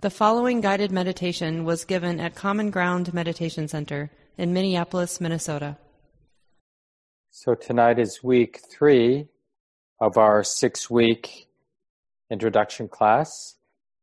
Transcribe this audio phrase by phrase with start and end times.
[0.00, 5.76] The following guided meditation was given at Common Ground Meditation Center in Minneapolis, Minnesota.
[7.28, 9.28] So, tonight is week three
[10.00, 11.48] of our six week
[12.30, 13.56] introduction class.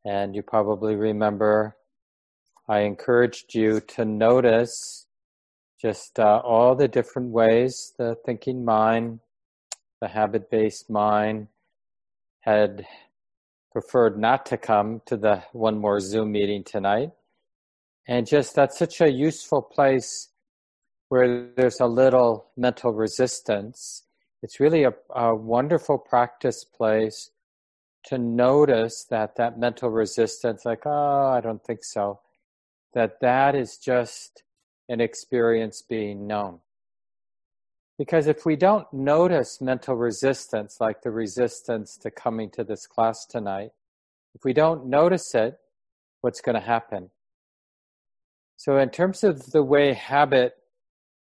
[0.05, 1.75] And you probably remember
[2.69, 5.07] I encouraged you to notice
[5.81, 9.19] just uh, all the different ways the thinking mind,
[9.99, 11.47] the habit based mind
[12.41, 12.85] had
[13.77, 17.11] preferred not to come to the one more Zoom meeting tonight.
[18.07, 20.29] And just that's such a useful place
[21.09, 24.01] where there's a little mental resistance.
[24.41, 27.29] It's really a, a wonderful practice place
[28.05, 32.21] to notice that that mental resistance, like, oh, I don't think so,
[32.95, 34.41] that that is just
[34.89, 36.61] an experience being known.
[37.97, 43.25] Because if we don't notice mental resistance, like the resistance to coming to this class
[43.25, 43.71] tonight,
[44.35, 45.57] if we don't notice it,
[46.21, 47.09] what's going to happen?
[48.55, 50.57] So, in terms of the way habit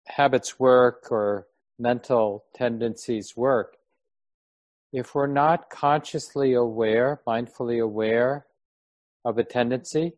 [0.08, 1.46] habits work or
[1.78, 3.76] mental tendencies work,
[4.92, 8.46] if we're not consciously aware, mindfully aware
[9.24, 10.14] of a tendency,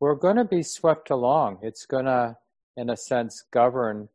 [0.00, 1.58] we're going to be swept along.
[1.62, 2.36] It's going to,
[2.76, 4.08] in a sense, govern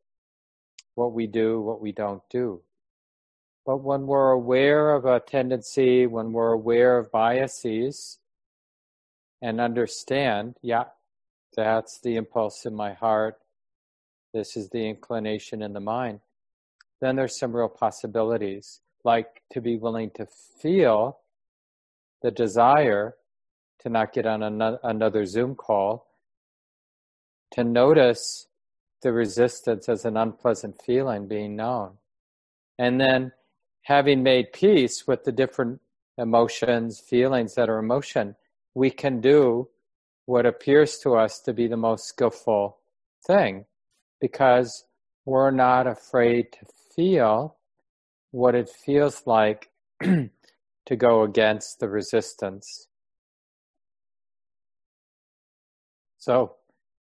[0.96, 2.62] what we do, what we don't do.
[3.66, 8.18] But when we're aware of a tendency, when we're aware of biases,
[9.42, 10.86] and understand, yeah,
[11.56, 13.40] that's the impulse in my heart,
[14.34, 16.20] this is the inclination in the mind,
[17.02, 20.28] then there's some real possibilities, like to be willing to
[20.62, 21.20] feel
[22.22, 23.16] the desire
[23.80, 24.44] to not get on
[24.84, 26.08] another Zoom call,
[27.52, 28.48] to notice
[29.02, 31.98] the resistance as an unpleasant feeling being known.
[32.78, 33.32] And then
[33.84, 35.82] having made peace with the different
[36.18, 38.36] emotions, feelings that are emotion,
[38.74, 39.70] we can do
[40.26, 42.78] what appears to us to be the most skillful
[43.26, 43.66] thing
[44.20, 44.86] because
[45.26, 47.58] we're not afraid to feel
[48.32, 49.70] what it feels like
[50.02, 52.88] to go against the resistance.
[56.18, 56.56] So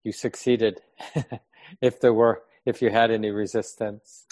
[0.04, 0.81] you succeeded.
[1.80, 4.26] if there were, if you had any resistance.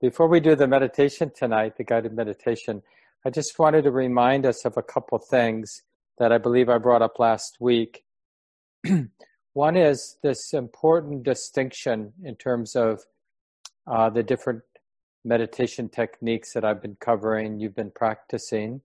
[0.00, 2.82] Before we do the meditation tonight, the guided meditation,
[3.24, 5.82] I just wanted to remind us of a couple things
[6.18, 8.04] that I believe I brought up last week.
[9.52, 13.02] One is this important distinction in terms of
[13.86, 14.62] uh, the different
[15.24, 18.80] meditation techniques that I've been covering, you've been practicing.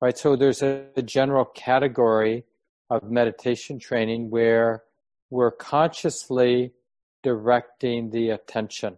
[0.00, 2.44] Right, so there's a, a general category
[2.90, 4.82] of meditation training where
[5.30, 6.72] we're consciously
[7.26, 8.96] directing the attention.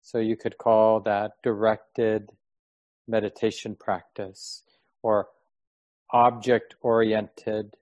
[0.00, 2.30] So you could call that directed
[3.06, 4.62] meditation practice
[5.02, 5.28] or
[6.14, 7.74] object oriented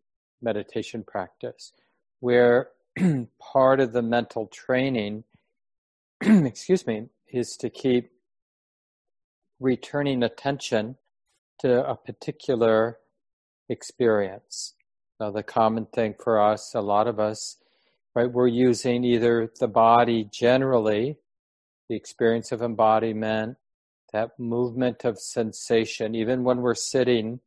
[0.42, 1.72] meditation practice,
[2.18, 2.70] where
[3.40, 5.22] part of the mental training,
[6.20, 8.10] excuse me, is to keep
[9.60, 10.96] returning attention
[11.60, 12.98] to a particular
[13.68, 14.74] experience.
[15.20, 17.59] Now, the common thing for us, a lot of us,
[18.14, 18.30] right?
[18.30, 21.18] We're using either the body generally,
[21.88, 23.56] the experience of embodiment,
[24.12, 27.40] that movement of sensation, even when we're sitting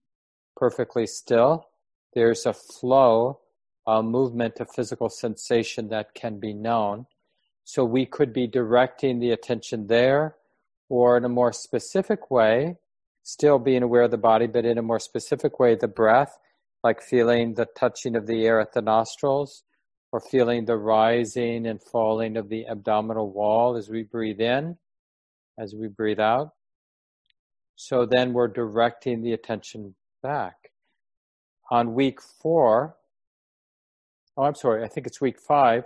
[0.55, 1.67] perfectly still,
[2.13, 3.39] there's a flow,
[3.85, 7.05] a movement of physical sensation that can be known.
[7.65, 10.35] So we could be directing the attention there,
[10.89, 12.77] or in a more specific way,
[13.23, 16.37] still being aware of the body, but in a more specific way, the breath,
[16.83, 19.63] like feeling the touching of the air at the nostrils,
[20.13, 24.77] or feeling the rising and falling of the abdominal wall as we breathe in,
[25.57, 26.51] as we breathe out.
[27.75, 30.69] So then we're directing the attention back.
[31.71, 32.95] On week four,
[34.37, 35.85] oh, I'm sorry, I think it's week five,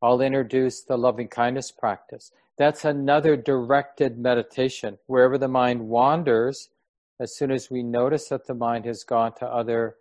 [0.00, 2.32] I'll introduce the loving kindness practice.
[2.56, 4.96] That's another directed meditation.
[5.06, 6.70] Wherever the mind wanders,
[7.20, 9.96] as soon as we notice that the mind has gone to other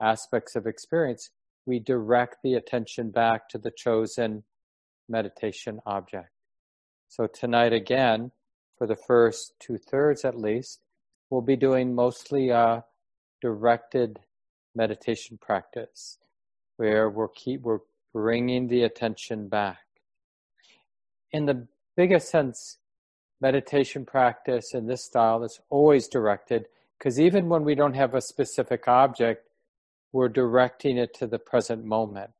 [0.00, 1.28] aspects of experience,
[1.66, 4.44] we direct the attention back to the chosen
[5.08, 6.30] meditation object.
[7.08, 8.32] So tonight again,
[8.76, 10.80] for the first two thirds at least,
[11.30, 12.84] we'll be doing mostly a
[13.40, 14.18] directed
[14.74, 16.18] meditation practice
[16.76, 17.78] where we're keep we're
[18.12, 19.78] bringing the attention back.
[21.32, 22.78] In the biggest sense,
[23.40, 26.66] meditation practice in this style is always directed
[26.98, 29.48] because even when we don't have a specific object,
[30.14, 32.30] we're directing it to the present moment.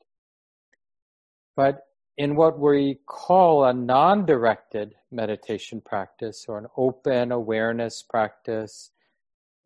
[1.56, 1.80] But
[2.16, 8.92] in what we call a non directed meditation practice or an open awareness practice,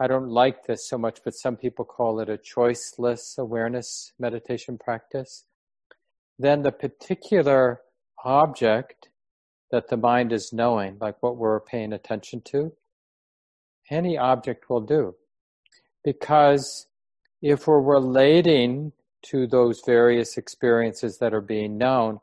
[0.00, 4.78] I don't like this so much, but some people call it a choiceless awareness meditation
[4.78, 5.44] practice.
[6.38, 7.82] Then the particular
[8.24, 9.10] object
[9.70, 12.72] that the mind is knowing, like what we're paying attention to,
[13.90, 15.14] any object will do.
[16.02, 16.87] Because
[17.42, 18.92] if we're relating
[19.30, 22.20] to those various experiences that are being known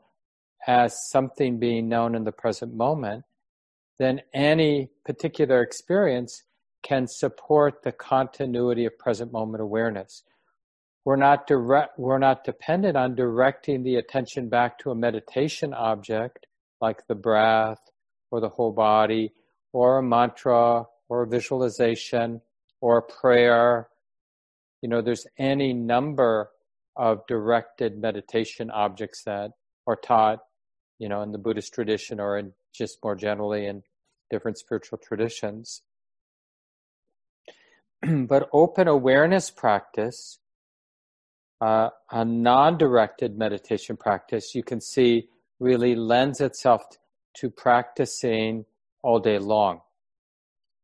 [0.66, 3.24] as something being known in the present moment,
[3.98, 6.42] then any particular experience
[6.82, 10.22] can support the continuity of present moment awareness.
[11.04, 16.46] We're not direct, we're not dependent on directing the attention back to a meditation object
[16.80, 17.78] like the breath
[18.30, 19.32] or the whole body
[19.72, 22.40] or a mantra or a visualization
[22.80, 23.88] or a prayer.
[24.86, 26.50] You know, there's any number
[26.94, 29.50] of directed meditation objects that
[29.84, 30.38] are taught,
[31.00, 33.82] you know, in the Buddhist tradition or in just more generally in
[34.30, 35.82] different spiritual traditions.
[38.28, 40.38] but open awareness practice,
[41.60, 45.26] uh, a non directed meditation practice, you can see
[45.58, 46.84] really lends itself
[47.38, 48.64] to practicing
[49.02, 49.80] all day long.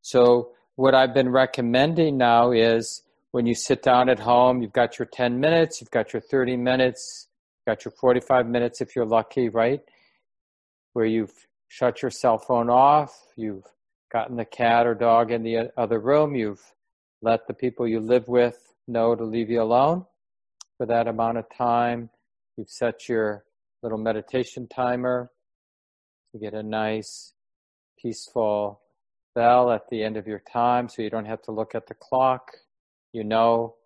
[0.00, 3.02] So, what I've been recommending now is
[3.32, 6.56] when you sit down at home, you've got your 10 minutes, you've got your 30
[6.56, 9.80] minutes, you've got your 45 minutes if you're lucky, right?
[10.92, 11.32] Where you've
[11.68, 13.64] shut your cell phone off, you've
[14.12, 16.60] gotten the cat or dog in the other room, you've
[17.22, 20.04] let the people you live with know to leave you alone
[20.76, 22.10] for that amount of time.
[22.58, 23.44] You've set your
[23.82, 25.30] little meditation timer
[26.32, 27.32] to get a nice,
[27.98, 28.80] peaceful
[29.34, 31.94] bell at the end of your time so you don't have to look at the
[31.94, 32.50] clock.
[33.12, 33.76] You know,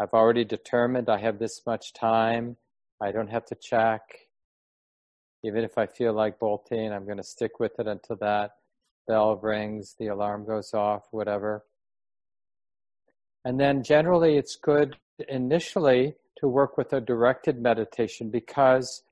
[0.00, 2.56] I've already determined I have this much time.
[3.00, 4.02] I don't have to check.
[5.44, 8.52] Even if I feel like bolting, I'm going to stick with it until that
[9.06, 11.64] bell rings, the alarm goes off, whatever.
[13.44, 14.96] And then generally, it's good
[15.28, 19.02] initially to work with a directed meditation because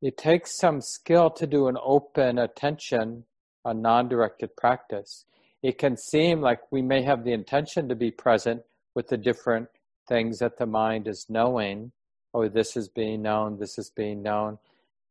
[0.00, 3.24] it takes some skill to do an open attention,
[3.64, 5.24] a non directed practice.
[5.66, 8.62] It can seem like we may have the intention to be present
[8.94, 9.66] with the different
[10.06, 11.90] things that the mind is knowing.
[12.32, 14.58] Oh, this is being known, this is being known.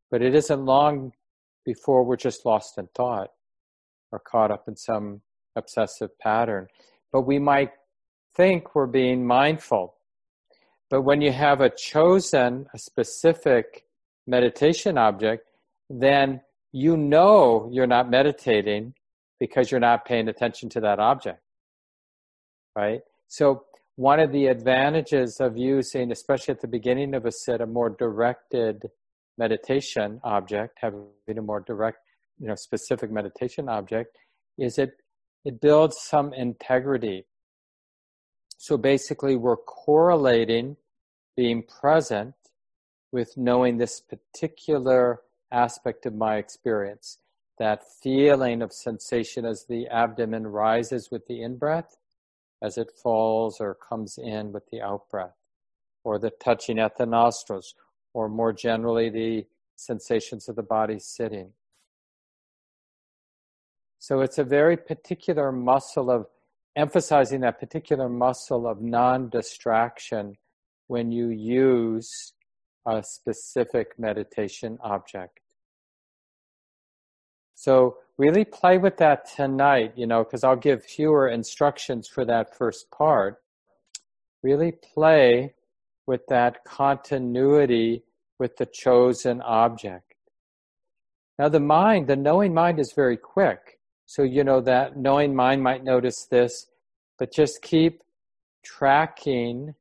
[0.10, 1.12] But it isn't long
[1.66, 3.32] before we're just lost in thought
[4.14, 5.20] or caught up in some
[5.58, 6.68] obsessive pattern.
[7.12, 7.72] But we might
[8.34, 9.96] think we're being mindful.
[10.90, 13.84] But when you have a chosen, a specific
[14.26, 15.48] meditation object,
[15.90, 16.40] then
[16.72, 18.94] you know you're not meditating
[19.46, 21.42] because you're not paying attention to that object.
[22.76, 23.02] Right?
[23.28, 23.64] So,
[23.98, 27.90] one of the advantages of using, especially at the beginning of a sit, a more
[27.90, 28.90] directed
[29.38, 32.00] meditation object, having a more direct,
[32.40, 34.18] you know, specific meditation object,
[34.58, 34.92] is it
[35.46, 37.26] it builds some integrity
[38.58, 40.78] so basically, we're correlating
[41.36, 42.34] being present
[43.12, 45.22] with knowing this particular
[45.52, 47.20] aspect of my experience.
[47.58, 51.98] That feeling of sensation as the abdomen rises with the in breath,
[52.62, 55.38] as it falls or comes in with the out breath,
[56.04, 57.76] or the touching at the nostrils,
[58.14, 61.52] or more generally, the sensations of the body sitting.
[64.00, 66.28] So it's a very particular muscle of
[66.76, 70.36] emphasizing that particular muscle of non distraction
[70.88, 72.34] when you use
[72.86, 75.40] a specific meditation object.
[77.56, 82.56] So, really play with that tonight, you know, because I'll give fewer instructions for that
[82.56, 83.42] first part.
[84.44, 85.54] Really play
[86.06, 88.04] with that continuity
[88.40, 90.14] with the chosen object.
[91.40, 93.80] Now, the mind, the knowing mind, is very quick.
[94.06, 96.68] So, you know, that knowing mind might notice this,
[97.18, 98.04] but just keep
[98.64, 99.76] tracking,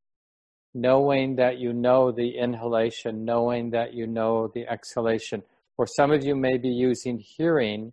[0.75, 5.43] knowing that you know the inhalation, knowing that you know the exhalation.
[5.77, 7.93] Or some of you may be using hearing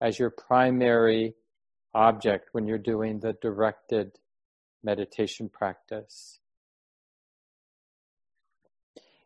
[0.00, 1.34] as your primary
[1.94, 4.12] object when you're doing the directed
[4.84, 6.38] meditation practice.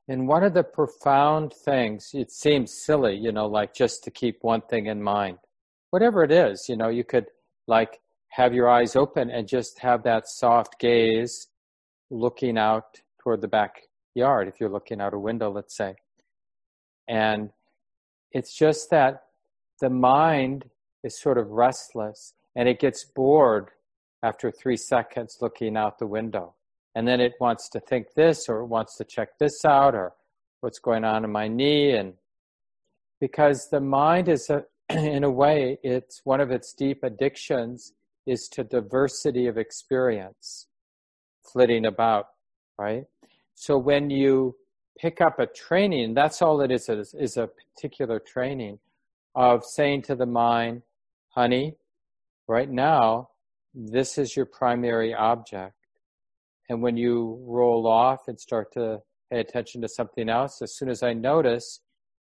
[0.09, 4.38] And one of the profound things, it seems silly, you know, like just to keep
[4.42, 5.38] one thing in mind
[5.90, 7.26] whatever it is, you know, you could
[7.66, 11.49] like have your eyes open and just have that soft gaze
[12.11, 15.95] looking out toward the backyard if you're looking out a window, let's say.
[17.09, 17.50] And
[18.32, 19.25] it's just that
[19.80, 20.68] the mind
[21.02, 23.70] is sort of restless and it gets bored
[24.22, 26.54] after three seconds looking out the window.
[26.94, 30.12] And then it wants to think this or it wants to check this out or
[30.60, 31.92] what's going on in my knee.
[31.92, 32.14] And
[33.20, 37.92] because the mind is a, in a way, it's one of its deep addictions
[38.26, 40.66] is to diversity of experience,
[41.52, 42.26] flitting about,
[42.78, 43.04] right?
[43.54, 44.56] So when you
[45.00, 48.78] pick up a training, that's all it is, is, a particular training
[49.35, 50.83] of saying to the mind,
[51.30, 51.75] honey,
[52.47, 53.30] right now,
[53.75, 55.75] this is your primary object.
[56.69, 60.90] And when you roll off and start to pay attention to something else, as soon
[60.90, 61.80] as I notice,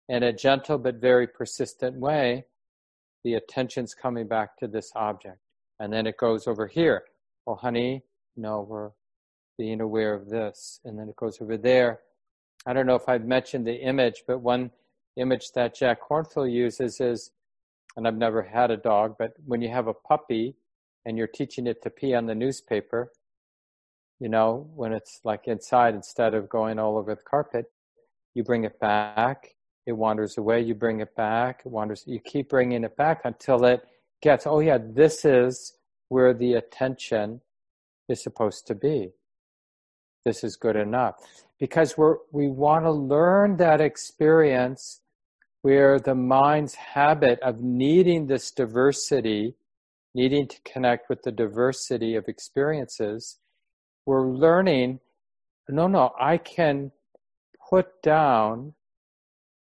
[0.08, 2.44] in a gentle but very persistent way,
[3.24, 5.38] the attention's coming back to this object.
[5.80, 7.04] And then it goes over here.
[7.46, 8.02] Oh, honey,
[8.36, 8.90] no, we're
[9.58, 10.80] being aware of this.
[10.84, 12.00] And then it goes over there.
[12.66, 14.70] I don't know if I've mentioned the image, but one
[15.16, 17.30] image that Jack Kornfield uses is,
[17.96, 20.56] and I've never had a dog, but when you have a puppy
[21.04, 23.12] and you're teaching it to pee on the newspaper,
[24.18, 27.66] you know, when it's like inside instead of going all over the carpet,
[28.34, 29.54] you bring it back,
[29.86, 33.64] it wanders away, you bring it back, it wanders, you keep bringing it back until
[33.64, 33.82] it
[34.22, 35.74] gets, oh yeah, this is
[36.08, 37.40] where the attention
[38.08, 39.12] is supposed to be.
[40.26, 41.14] This is good enough.
[41.60, 45.00] Because we're, we want to learn that experience
[45.62, 49.54] where the mind's habit of needing this diversity,
[50.16, 53.38] needing to connect with the diversity of experiences,
[54.04, 54.98] we're learning
[55.68, 56.92] no, no, I can
[57.68, 58.74] put down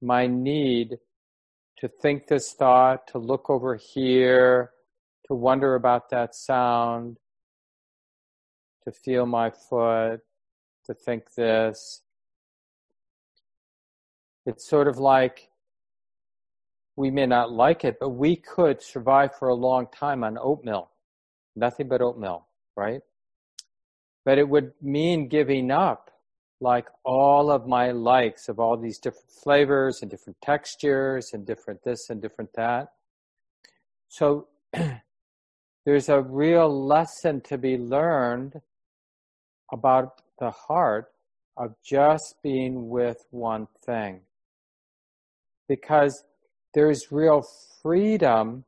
[0.01, 0.97] my need
[1.79, 4.71] to think this thought, to look over here,
[5.27, 7.17] to wonder about that sound,
[8.85, 10.21] to feel my foot,
[10.89, 12.01] to think this.
[14.45, 15.49] It's sort of like
[16.95, 20.89] we may not like it, but we could survive for a long time on oatmeal.
[21.55, 23.01] Nothing but oatmeal, right?
[24.25, 26.09] But it would mean giving up
[26.59, 31.83] like all of my likes of all these different flavors and different textures and different
[31.83, 32.87] this and different that.
[34.07, 34.47] So
[35.85, 38.59] there's a real lesson to be learned
[39.71, 41.11] about the heart
[41.57, 44.21] of just being with one thing.
[45.67, 46.23] Because
[46.73, 47.45] there's real
[47.81, 48.63] freedom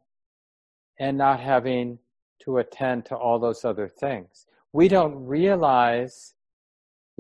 [0.98, 2.00] in not having
[2.44, 4.46] to attend to all those other things.
[4.74, 6.34] We don't realize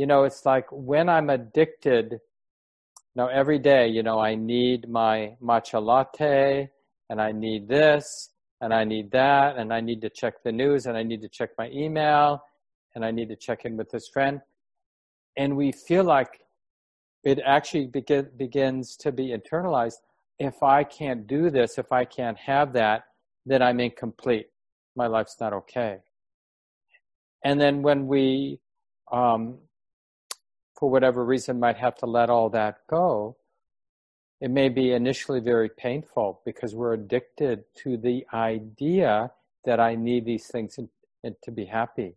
[0.01, 2.19] you know, it's like when I'm addicted, you
[3.15, 6.69] now every day, you know, I need my matcha latte
[7.09, 8.29] and I need this
[8.61, 11.29] and I need that and I need to check the news and I need to
[11.29, 12.41] check my email
[12.95, 14.41] and I need to check in with this friend.
[15.37, 16.41] And we feel like
[17.23, 19.97] it actually begin, begins to be internalized.
[20.39, 23.05] If I can't do this, if I can't have that,
[23.45, 24.47] then I'm incomplete.
[24.95, 25.99] My life's not okay.
[27.43, 28.59] And then when we
[29.11, 29.57] um,
[30.81, 33.37] for whatever reason might have to let all that go,
[34.41, 39.31] it may be initially very painful because we're addicted to the idea
[39.63, 40.89] that I need these things in,
[41.23, 42.15] in, to be happy.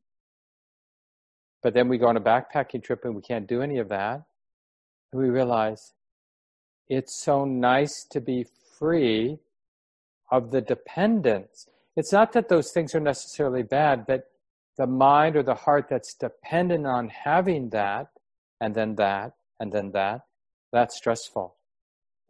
[1.64, 4.22] But then we go on a backpacking trip and we can't do any of that.
[5.10, 5.94] And we realize
[6.90, 8.44] it's so nice to be
[8.78, 9.38] free
[10.30, 11.66] of the dependence.
[11.96, 14.30] It's not that those things are necessarily bad, but
[14.76, 18.08] the mind or the heart that's dependent on having that
[18.60, 20.26] and then that, and then that,
[20.70, 21.54] that's stressful.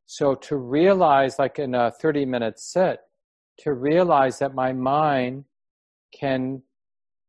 [0.06, 3.00] So to realize, like in a 30 minute sit,
[3.58, 5.44] to realize that my mind
[6.12, 6.62] can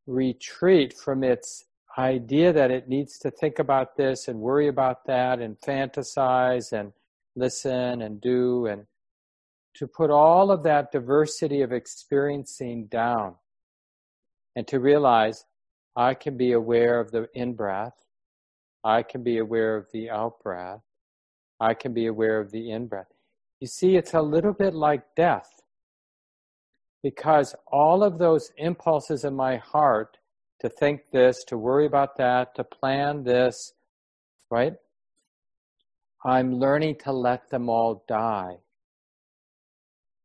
[0.06, 1.66] retreat from its
[1.98, 6.92] idea that it needs to think about this and worry about that and fantasize and
[7.36, 8.86] listen and do and
[9.76, 13.36] to put all of that diversity of experiencing down
[14.56, 15.46] and to realize
[15.96, 18.06] I can be aware of the in breath
[18.86, 20.82] I can be aware of the out breath.
[21.60, 23.12] I can be aware of the in breath.
[23.60, 25.50] You see, it's a little bit like death
[27.02, 30.18] because all of those impulses in my heart
[30.66, 33.74] to think this, to worry about that, to plan this,
[34.50, 34.74] right?
[36.26, 38.58] I'm learning to let them all die.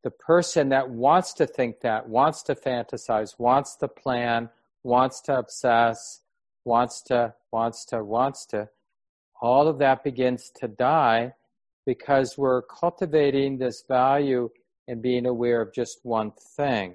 [0.03, 4.49] The person that wants to think that, wants to fantasize, wants to plan,
[4.83, 6.23] wants to obsess,
[6.65, 8.71] wants to, wants to, wants to,
[9.43, 11.35] all of that begins to die
[11.85, 14.49] because we're cultivating this value
[14.89, 16.95] in being aware of just one thing.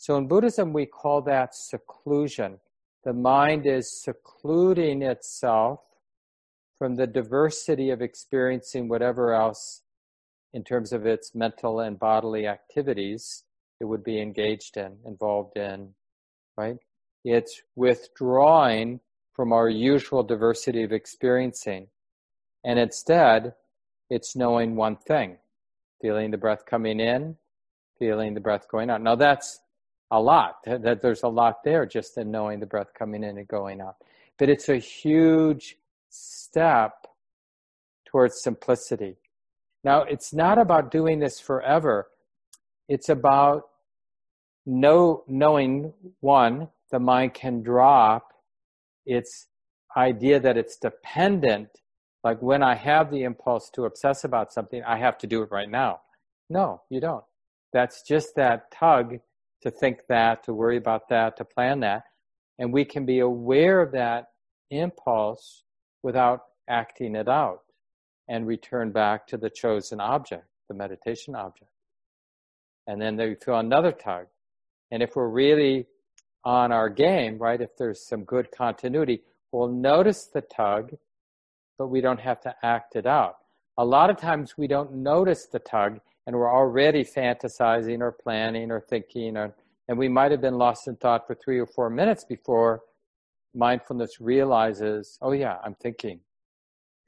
[0.00, 2.58] So in Buddhism, we call that seclusion.
[3.04, 5.80] The mind is secluding itself
[6.78, 9.82] from the diversity of experiencing whatever else
[10.54, 13.44] in terms of its mental and bodily activities
[13.78, 15.90] it would be engaged in, involved in,
[16.56, 16.78] right?
[17.22, 19.00] It's withdrawing
[19.34, 21.88] from our usual diversity of experiencing.
[22.64, 23.52] And instead,
[24.08, 25.36] it's knowing one thing
[26.00, 27.36] feeling the breath coming in,
[27.98, 29.02] feeling the breath going out.
[29.02, 29.60] Now, that's
[30.10, 33.48] a lot, that there's a lot there just in knowing the breath coming in and
[33.48, 33.96] going out.
[34.38, 35.76] But it's a huge
[36.08, 37.06] step
[38.06, 39.16] towards simplicity.
[39.84, 42.08] Now, it's not about doing this forever.
[42.88, 43.64] It's about
[44.66, 48.32] know, knowing one, the mind can drop
[49.06, 49.46] its
[49.96, 51.68] idea that it's dependent.
[52.22, 55.50] Like when I have the impulse to obsess about something, I have to do it
[55.50, 56.00] right now.
[56.48, 57.24] No, you don't.
[57.72, 59.20] That's just that tug
[59.62, 62.04] to think that, to worry about that, to plan that.
[62.58, 64.28] And we can be aware of that
[64.70, 65.64] impulse
[66.02, 67.62] without acting it out
[68.28, 71.70] and return back to the chosen object, the meditation object.
[72.86, 74.26] And then we feel another tug.
[74.90, 75.86] And if we're really
[76.44, 80.92] on our game, right, if there's some good continuity, we'll notice the tug,
[81.78, 83.36] but we don't have to act it out.
[83.78, 86.00] A lot of times we don't notice the tug
[86.30, 89.52] and we're already fantasizing or planning or thinking or
[89.88, 92.82] and we might have been lost in thought for three or four minutes before
[93.52, 96.20] mindfulness realizes, oh yeah, I'm thinking.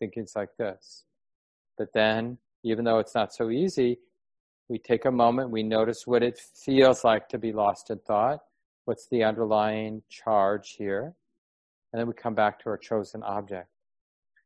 [0.01, 1.05] Thinking's like this.
[1.79, 4.01] But then, even though it's not so easy,
[4.69, 8.41] we take a moment, we notice what it feels like to be lost in thought.
[8.87, 11.15] What's the underlying charge here?
[11.93, 13.69] And then we come back to our chosen object.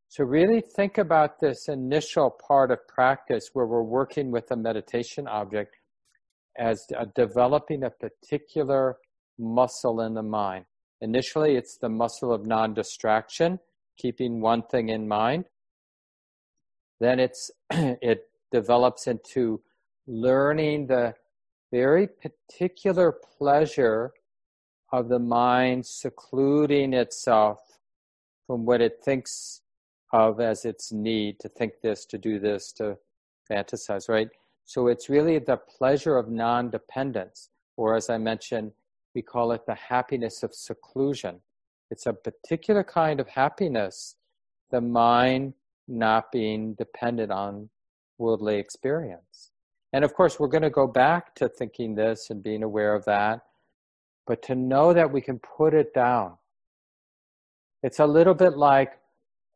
[0.08, 5.26] So, really think about this initial part of practice where we're working with a meditation
[5.26, 5.76] object
[6.58, 8.98] as a, developing a particular
[9.38, 10.64] muscle in the mind.
[11.00, 13.58] Initially, it's the muscle of non distraction,
[13.98, 15.46] keeping one thing in mind.
[17.00, 18.22] Then it's, it
[18.52, 19.60] develops into
[20.06, 21.14] learning the
[21.72, 24.12] very particular pleasure
[24.92, 27.58] of the mind secluding itself
[28.46, 29.62] from what it thinks
[30.12, 32.96] of as its need to think this, to do this, to
[33.50, 34.28] fantasize, right?
[34.64, 38.72] So it's really the pleasure of non dependence, or as I mentioned,
[39.14, 41.40] we call it the happiness of seclusion.
[41.90, 44.16] It's a particular kind of happiness,
[44.70, 45.54] the mind
[45.88, 47.70] not being dependent on
[48.18, 49.52] worldly experience.
[49.92, 53.04] And of course, we're going to go back to thinking this and being aware of
[53.04, 53.40] that,
[54.26, 56.36] but to know that we can put it down.
[57.82, 58.98] It's a little bit like,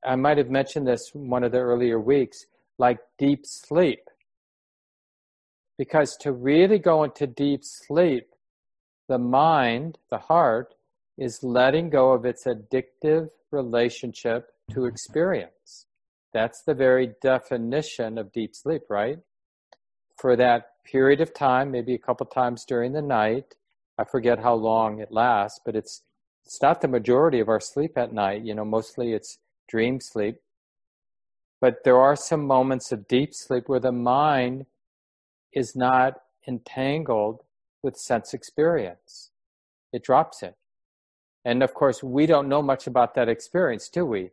[0.04, 2.46] I might have mentioned this one of the earlier weeks,
[2.78, 4.00] like deep sleep.
[5.76, 8.28] Because to really go into deep sleep,
[9.08, 10.74] the mind, the heart,
[11.18, 15.86] is letting go of its addictive relationship to experience.
[16.32, 19.18] That's the very definition of deep sleep, right?
[20.16, 23.56] For that period of time, maybe a couple times during the night,
[23.98, 26.02] I forget how long it lasts, but it's
[26.46, 28.42] it's not the majority of our sleep at night.
[28.42, 29.38] You know, mostly it's
[29.70, 30.36] dream sleep.
[31.60, 34.66] But there are some moments of deep sleep where the mind
[35.52, 36.14] is not
[36.48, 37.42] entangled
[37.82, 39.30] with sense experience.
[39.92, 40.56] It drops it.
[41.44, 44.30] And of course, we don't know much about that experience, do we?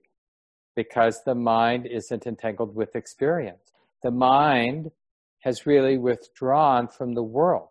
[0.78, 3.74] because the mind isn't entangled with experience.
[4.04, 4.92] The mind
[5.40, 7.70] has really withdrawn from the world.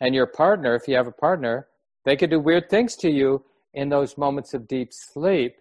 [0.00, 1.68] And your partner, if you have a partner,
[2.06, 5.56] they could do weird things to you in those moments of deep sleep,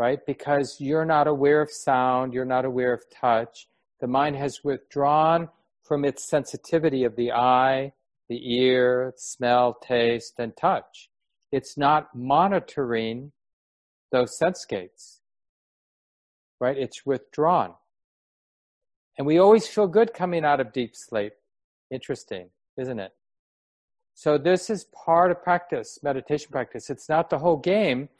[0.00, 0.24] right?
[0.26, 3.68] Because you're not aware of sound, you're not aware of touch.
[4.00, 5.50] The mind has withdrawn
[5.82, 7.92] from its sensitivity of the eye,
[8.28, 11.10] the ear, smell, taste, and touch.
[11.52, 13.32] It's not monitoring
[14.10, 15.20] those sense gates
[16.60, 16.76] right?
[16.76, 17.74] It's withdrawn.
[19.18, 21.32] And we always feel good coming out of deep sleep.
[21.90, 23.12] Interesting, isn't it?
[24.14, 26.90] So, this is part of practice, meditation practice.
[26.90, 28.10] It's not the whole game,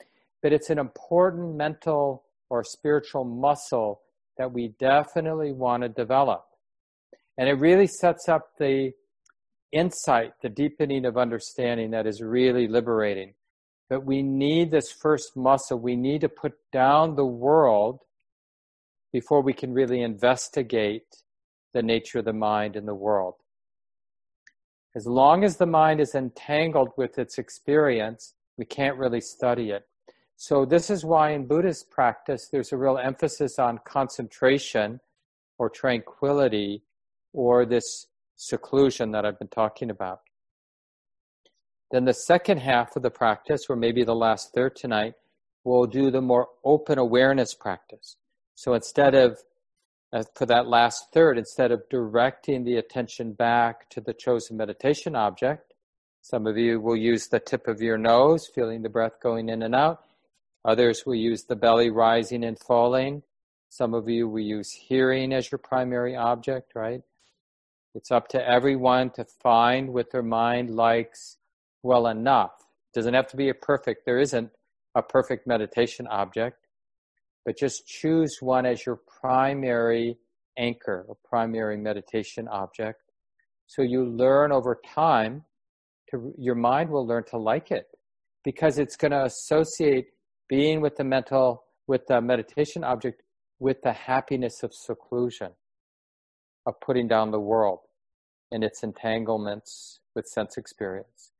[0.41, 4.01] but it's an important mental or spiritual muscle
[4.37, 6.45] that we definitely want to develop.
[7.37, 8.91] And it really sets up the
[9.71, 13.33] insight, the deepening of understanding that is really liberating.
[13.89, 15.77] But we need this first muscle.
[15.77, 17.99] We need to put down the world
[19.11, 21.05] before we can really investigate
[21.73, 23.35] the nature of the mind and the world.
[24.95, 29.85] As long as the mind is entangled with its experience, we can't really study it.
[30.43, 34.99] So, this is why in Buddhist practice there's a real emphasis on concentration
[35.59, 36.81] or tranquility
[37.31, 40.21] or this seclusion that I've been talking about.
[41.91, 45.13] Then, the second half of the practice, or maybe the last third tonight,
[45.63, 48.15] we'll do the more open awareness practice.
[48.55, 49.37] So instead of,
[50.11, 55.15] uh, for that last third, instead of directing the attention back to the chosen meditation
[55.15, 55.75] object,
[56.23, 59.61] some of you will use the tip of your nose, feeling the breath going in
[59.61, 60.05] and out.
[60.65, 63.23] Others will use the belly rising and falling.
[63.69, 67.01] Some of you will use hearing as your primary object, right?
[67.95, 71.37] It's up to everyone to find what their mind likes
[71.83, 72.51] well enough.
[72.93, 74.51] It doesn't have to be a perfect, there isn't
[74.95, 76.67] a perfect meditation object,
[77.45, 80.17] but just choose one as your primary
[80.57, 83.01] anchor a primary meditation object.
[83.67, 85.43] So you learn over time
[86.09, 87.87] to, your mind will learn to like it
[88.43, 90.07] because it's going to associate
[90.51, 93.23] being with the mental, with the meditation object
[93.59, 95.51] with the happiness of seclusion,
[96.65, 97.79] of putting down the world
[98.51, 101.31] and its entanglements with sense experience.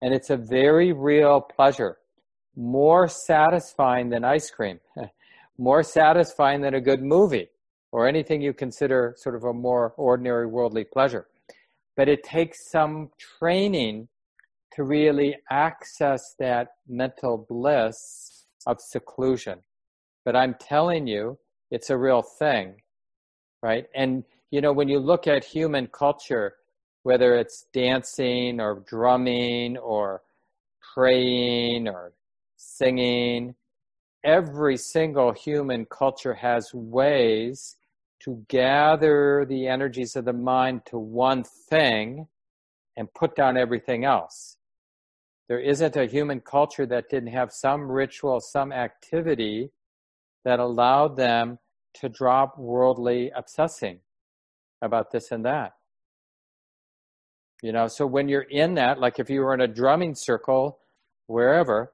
[0.00, 1.96] And it's a very real pleasure,
[2.54, 4.78] more satisfying than ice cream,
[5.58, 7.48] more satisfying than a good movie
[7.90, 11.26] or anything you consider sort of a more ordinary worldly pleasure.
[11.96, 14.06] But it takes some training
[14.74, 19.60] to really access that mental bliss of seclusion.
[20.24, 21.38] But I'm telling you,
[21.70, 22.74] it's a real thing,
[23.62, 23.86] right?
[23.94, 26.54] And, you know, when you look at human culture,
[27.02, 30.22] whether it's dancing or drumming or
[30.94, 32.12] praying or
[32.56, 33.54] singing,
[34.24, 37.76] every single human culture has ways
[38.20, 42.26] to gather the energies of the mind to one thing
[42.96, 44.56] and put down everything else.
[45.48, 49.70] There isn't a human culture that didn't have some ritual, some activity
[50.44, 51.58] that allowed them
[51.94, 54.00] to drop worldly obsessing
[54.82, 55.72] about this and that.
[57.62, 60.78] You know, so when you're in that, like if you were in a drumming circle,
[61.26, 61.92] wherever,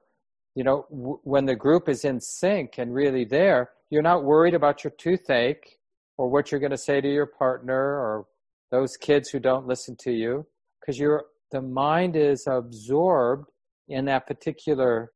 [0.55, 4.53] you know, w- when the group is in sync and really there, you're not worried
[4.53, 5.77] about your toothache
[6.17, 8.25] or what you're going to say to your partner or
[8.71, 10.45] those kids who don't listen to you
[10.79, 13.49] because you're the mind is absorbed
[13.87, 15.11] in that particular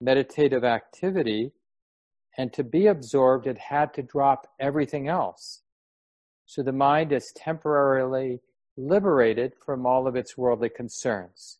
[0.00, 1.52] meditative activity
[2.36, 5.62] and to be absorbed it had to drop everything else
[6.48, 8.40] so the mind is temporarily
[8.78, 11.58] liberated from all of its worldly concerns.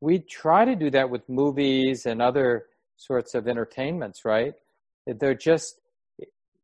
[0.00, 2.66] We try to do that with movies and other
[2.96, 4.54] sorts of entertainments, right?
[5.06, 5.80] They're just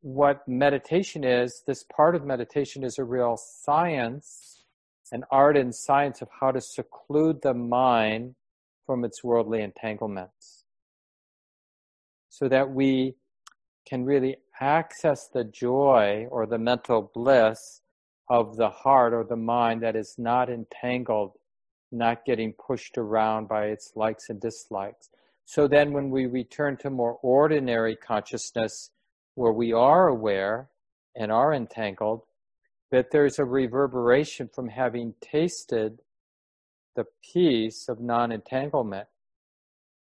[0.01, 1.63] what meditation is.
[1.65, 4.62] This part of meditation is a real science,
[5.13, 8.35] an art and science of how to seclude the mind
[8.87, 10.65] from its worldly entanglements
[12.29, 13.15] so that we
[13.87, 17.83] can really access the joy or the mental bliss
[18.31, 21.33] of the heart or the mind that is not entangled,
[21.91, 25.11] not getting pushed around by its likes and dislikes.
[25.45, 28.91] So then, when we return to more ordinary consciousness,
[29.35, 30.71] where we are aware
[31.15, 32.23] and are entangled,
[32.93, 35.99] that there's a reverberation from having tasted
[36.95, 39.09] the peace of non entanglement.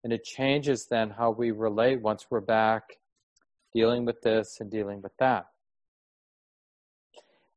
[0.05, 2.85] And it changes then how we relate once we're back
[3.75, 5.47] dealing with this and dealing with that.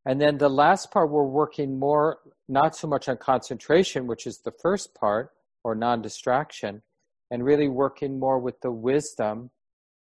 [0.08, 2.18] And then the last part, we're working more,
[2.50, 5.30] not so much on concentration, which is the first part,
[5.64, 6.82] or non distraction,
[7.30, 9.52] and really working more with the wisdom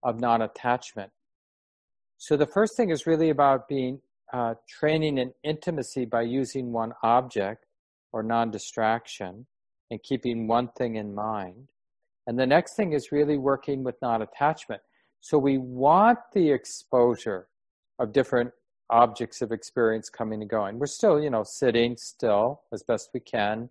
[0.02, 1.12] of non attachment.
[2.18, 4.00] So the first thing is really about being
[4.34, 7.66] uh, training in intimacy by using one object
[8.12, 9.46] or non distraction
[9.92, 11.70] and keeping one thing in mind.
[12.28, 14.82] And the next thing is really working with non attachment.
[15.22, 17.48] So we want the exposure
[17.98, 18.52] of different
[18.90, 20.80] objects of experience coming and going.
[20.80, 23.70] We're still, you know, sitting still as best we can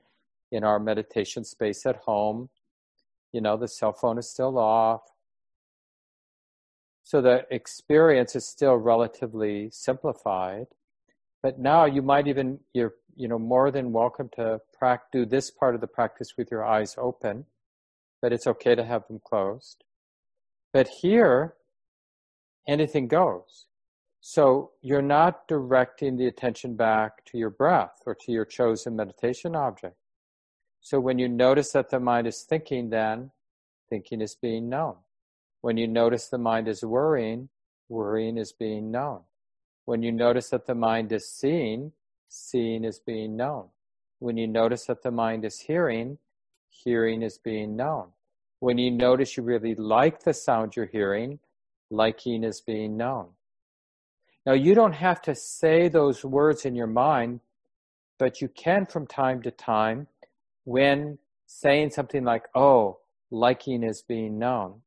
[0.53, 2.49] in our meditation space at home.
[3.33, 5.03] You know, the cell phone is still off.
[7.09, 10.67] So the experience is still relatively simplified.
[11.43, 15.51] But now you might even, you're, you know, more than welcome to practice, do this
[15.51, 17.47] part of the practice with your eyes open,
[18.21, 19.85] but it's okay to have them closed.
[20.75, 21.55] But here,
[22.69, 23.69] anything goes.
[24.21, 29.57] So you're not directing the attention back to your breath or to your chosen meditation
[29.57, 29.97] object.
[30.83, 33.31] So when you notice that the mind is thinking, then
[33.89, 34.97] thinking is being known.
[35.61, 37.49] When you notice the mind is worrying,
[37.89, 39.21] worrying is being known.
[39.85, 41.93] When you notice that the mind is seeing,
[42.29, 43.69] seeing is being known.
[44.21, 46.19] When you notice that the mind is hearing,
[46.69, 48.09] hearing is being known.
[48.61, 51.39] When you notice you really like the sound you're hearing,
[51.91, 53.29] liking is being known.
[54.45, 57.41] Now, you don't have to say those words in your mind,
[58.19, 60.07] but you can from time to time
[60.65, 62.99] when saying something like, oh,
[63.31, 64.83] liking is being known.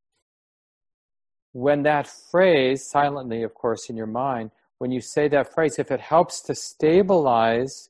[1.53, 5.91] When that phrase, silently, of course, in your mind, when you say that phrase, if
[5.91, 7.89] it helps to stabilize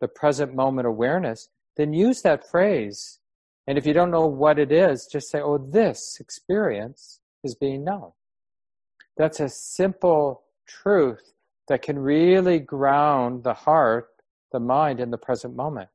[0.00, 3.20] the present moment awareness, then use that phrase.
[3.66, 7.84] And if you don't know what it is, just say, oh, this experience is being
[7.84, 8.12] known.
[9.16, 11.32] That's a simple truth
[11.68, 14.08] that can really ground the heart,
[14.52, 15.88] the mind in the present moment.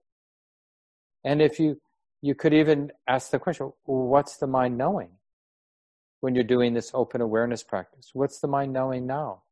[1.24, 1.80] And if you,
[2.22, 5.10] you could even ask the question, what's the mind knowing
[6.22, 8.12] when you're doing this open awareness practice?
[8.14, 9.44] What's the mind knowing now?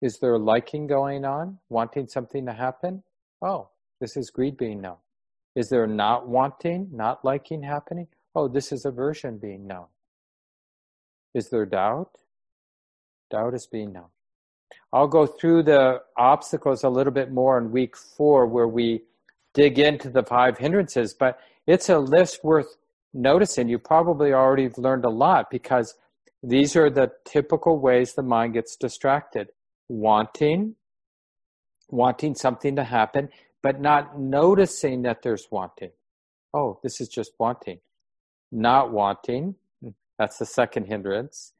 [0.00, 3.02] Is there liking going on, wanting something to happen?
[3.40, 3.68] Oh,
[4.00, 4.96] this is greed being known.
[5.54, 8.08] Is there not wanting, not liking happening?
[8.34, 9.86] Oh, this is aversion being known.
[11.34, 12.16] Is there doubt?
[13.30, 14.08] Doubt is being known.
[14.92, 19.02] I'll go through the obstacles a little bit more in week four where we
[19.54, 22.76] dig into the five hindrances, but it's a list worth
[23.14, 23.68] noticing.
[23.68, 25.94] You probably already learned a lot because
[26.42, 29.48] these are the typical ways the mind gets distracted.
[29.88, 30.76] Wanting,
[31.88, 33.28] wanting something to happen,
[33.62, 35.90] but not noticing that there's wanting.
[36.54, 37.80] Oh, this is just wanting.
[38.50, 39.54] Not wanting,
[40.18, 41.52] that's the second hindrance.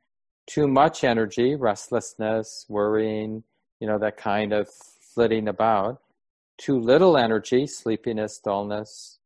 [0.47, 3.45] Too much energy, restlessness, worrying,
[3.81, 4.69] you know, that kind of
[5.15, 6.01] flitting about.
[6.59, 9.19] Too little energy, sleepiness, dullness,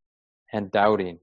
[0.52, 1.18] and doubting.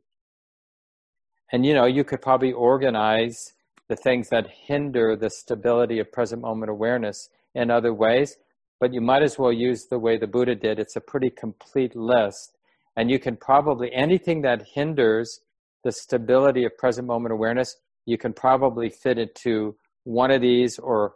[1.54, 3.54] And you know, you could probably organize
[3.88, 8.36] the things that hinder the stability of present moment awareness in other ways,
[8.80, 10.80] but you might as well use the way the Buddha did.
[10.80, 12.58] It's a pretty complete list.
[12.98, 15.42] And you can probably, anything that hinders
[15.84, 17.76] the stability of present moment awareness,
[18.08, 21.14] you can probably fit into one of these or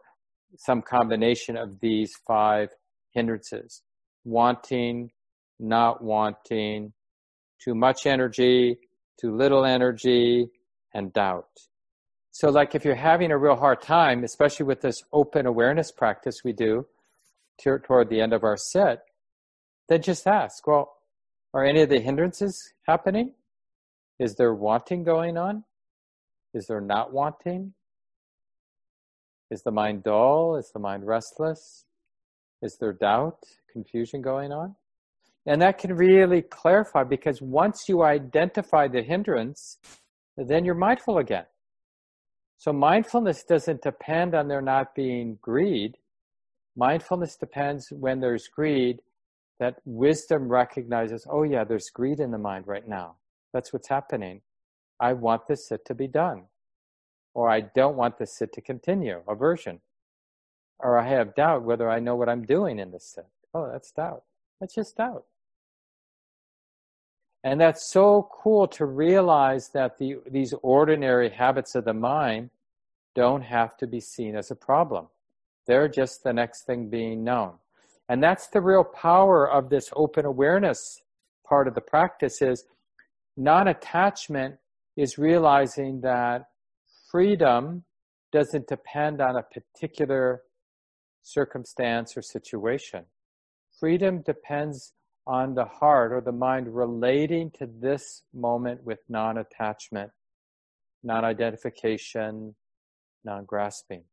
[0.55, 2.69] some combination of these five
[3.11, 3.81] hindrances
[4.23, 5.09] wanting,
[5.59, 6.93] not wanting,
[7.63, 8.77] too much energy,
[9.19, 10.49] too little energy,
[10.93, 11.49] and doubt.
[12.31, 16.43] So, like if you're having a real hard time, especially with this open awareness practice
[16.43, 16.85] we do
[17.59, 18.99] toward the end of our sit,
[19.89, 20.93] then just ask, well,
[21.53, 23.33] are any of the hindrances happening?
[24.19, 25.63] Is there wanting going on?
[26.53, 27.73] Is there not wanting?
[29.49, 30.57] Is the mind dull?
[30.57, 31.85] Is the mind restless?
[32.61, 33.39] Is there doubt,
[33.71, 34.75] confusion going on?
[35.47, 39.77] And that can really clarify because once you identify the hindrance,
[40.35, 41.45] then you're mindful again.
[42.57, 45.95] So mindfulness doesn't depend on there not being greed.
[46.75, 48.99] Mindfulness depends when there's greed
[49.59, 53.15] that wisdom recognizes, oh yeah, there's greed in the mind right now.
[53.53, 54.41] That's what's happening.
[54.99, 56.43] I want this sit to be done.
[57.33, 59.79] Or I don't want this sit to continue, aversion.
[60.79, 63.27] Or I have doubt whether I know what I'm doing in this sit.
[63.53, 64.23] Oh, that's doubt.
[64.59, 65.23] That's just doubt.
[67.47, 72.49] And that's so cool to realize that the, these ordinary habits of the mind
[73.15, 75.07] don't have to be seen as a problem.
[75.65, 77.53] They're just the next thing being known.
[78.09, 81.01] And that's the real power of this open awareness
[81.47, 82.65] part of the practice is
[83.37, 84.55] non-attachment
[84.97, 86.49] is realizing that
[87.09, 87.85] freedom
[88.33, 90.41] doesn't depend on a particular
[91.23, 93.05] circumstance or situation.
[93.79, 94.91] Freedom depends
[95.27, 100.09] on the heart or the mind relating to this moment with non attachment,
[101.03, 102.55] non identification,
[103.25, 104.03] non grasping.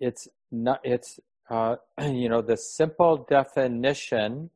[0.00, 1.20] It's not, it's,
[1.50, 4.50] uh, you know, the simple definition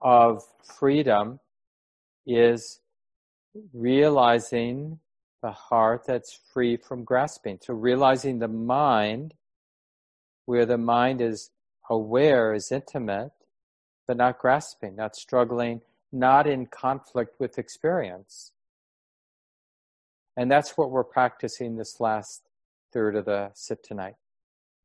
[0.00, 0.42] of
[0.78, 1.38] freedom
[2.26, 2.80] is
[3.74, 4.98] realizing
[5.42, 7.58] the heart that's free from grasping.
[7.60, 9.34] So realizing the mind,
[10.46, 11.50] where the mind is
[11.90, 13.32] aware, is intimate,
[14.06, 15.80] but not grasping, not struggling,
[16.12, 18.52] not in conflict with experience.
[20.36, 22.42] And that's what we're practicing this last
[22.92, 24.14] third of the sit tonight.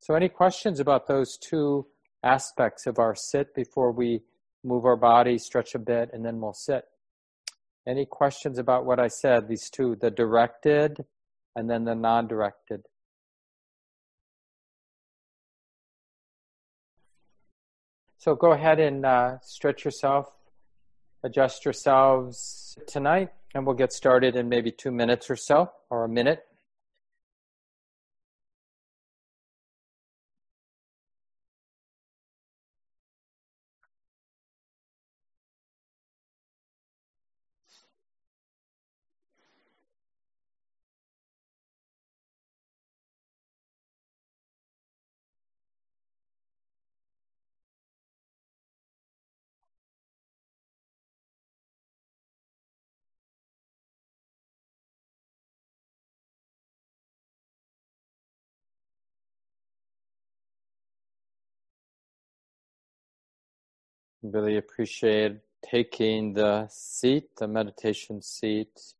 [0.00, 1.86] So, any questions about those two
[2.22, 4.22] aspects of our sit before we
[4.64, 6.84] move our body, stretch a bit, and then we'll sit?
[7.86, 11.04] Any questions about what I said, these two, the directed
[11.56, 12.82] and then the non directed?
[18.20, 20.30] So go ahead and uh, stretch yourself,
[21.22, 26.08] adjust yourselves tonight, and we'll get started in maybe two minutes or so, or a
[26.08, 26.44] minute.
[64.22, 68.92] Really appreciate taking the seat, the meditation seat.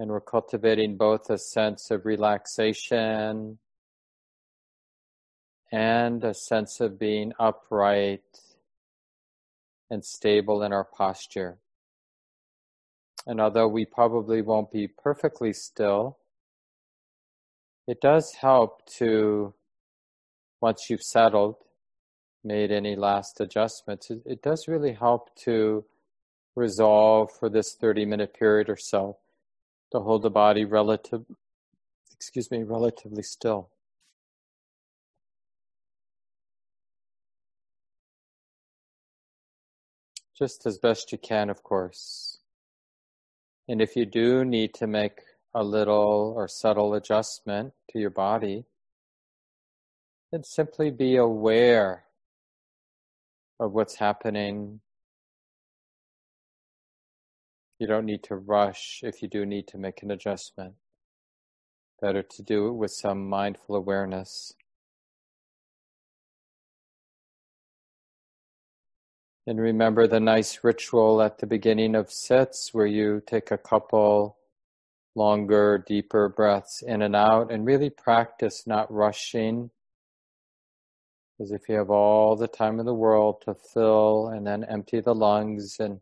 [0.00, 3.58] And we're cultivating both a sense of relaxation
[5.70, 8.40] and a sense of being upright
[9.88, 11.58] and stable in our posture.
[13.28, 16.18] And although we probably won't be perfectly still,
[17.86, 19.54] it does help to,
[20.60, 21.56] once you've settled,
[22.46, 25.84] made any last adjustments, it, it does really help to
[26.54, 29.18] resolve for this 30 minute period or so
[29.92, 31.24] to hold the body relative,
[32.14, 33.68] excuse me, relatively still.
[40.36, 42.38] Just as best you can, of course.
[43.68, 45.20] And if you do need to make
[45.54, 48.64] a little or subtle adjustment to your body,
[50.30, 52.05] then simply be aware
[53.58, 54.80] of what's happening.
[57.78, 60.74] You don't need to rush if you do need to make an adjustment.
[62.00, 64.54] Better to do it with some mindful awareness.
[69.46, 74.38] And remember the nice ritual at the beginning of sits where you take a couple
[75.14, 79.70] longer, deeper breaths in and out and really practice not rushing
[81.40, 85.00] as if you have all the time in the world to fill and then empty
[85.00, 86.00] the lungs and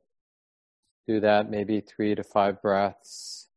[1.06, 3.48] do that maybe three to five breaths.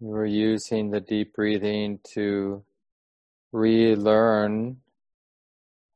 [0.00, 2.64] We're using the deep breathing to
[3.52, 4.78] relearn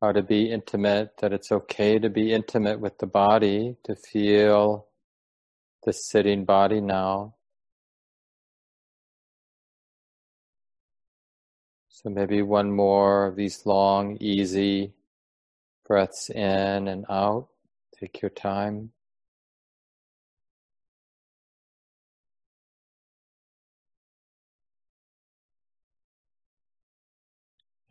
[0.03, 4.87] how to be intimate, that it's okay to be intimate with the body, to feel
[5.85, 7.35] the sitting body now.
[11.89, 14.93] So maybe one more of these long, easy
[15.87, 17.49] breaths in and out.
[17.99, 18.91] Take your time.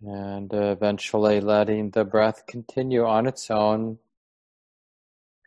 [0.01, 3.97] And uh, eventually letting the breath continue on its own,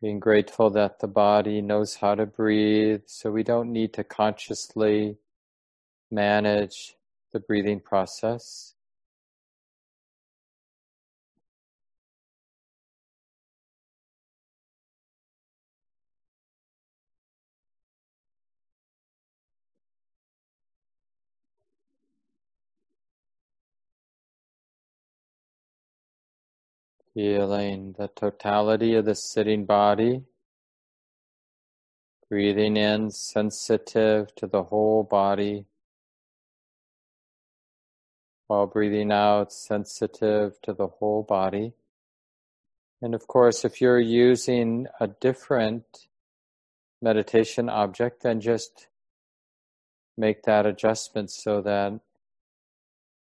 [0.01, 5.19] being grateful that the body knows how to breathe, so we don't need to consciously
[6.11, 6.97] manage
[7.33, 8.75] the breathing process.
[27.19, 30.23] Feeling the totality of the sitting body.
[32.31, 35.65] Breathing in, sensitive to the whole body.
[38.47, 41.73] While breathing out, sensitive to the whole body.
[43.03, 46.07] And of course, if you're using a different
[47.03, 48.87] meditation object, then just
[50.17, 51.99] make that adjustment so that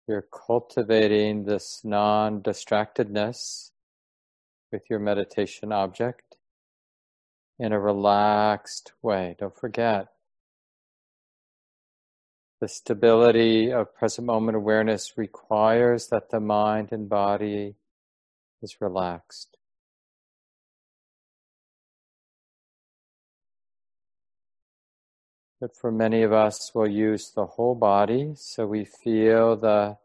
[0.08, 3.70] you're cultivating this non distractedness
[4.74, 6.36] with your meditation object
[7.60, 9.36] in a relaxed way.
[9.38, 10.08] Don't forget
[12.60, 17.76] the stability of present moment awareness requires that the mind and body
[18.62, 19.56] is relaxed.
[25.60, 29.98] But for many of us, we'll use the whole body so we feel the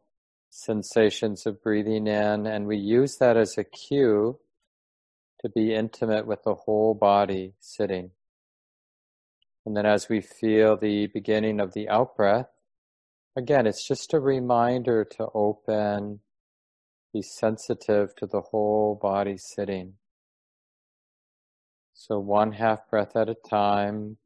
[0.51, 4.37] sensations of breathing in, and we use that as a cue
[5.41, 8.11] to be intimate with the whole body sitting.
[9.65, 12.49] And then as we feel the beginning of the out breath,
[13.35, 16.19] again, it's just a reminder to open,
[17.13, 19.93] be sensitive to the whole body sitting.
[21.93, 24.17] So one half breath at a time,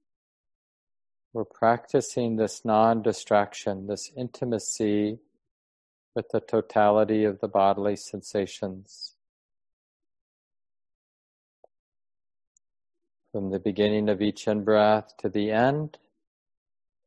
[1.34, 5.19] we're practicing this non distraction, this intimacy
[6.15, 9.13] with the totality of the bodily sensations.
[13.34, 15.98] From the beginning of each in breath to the end,